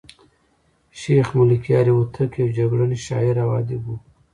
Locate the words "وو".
3.85-3.95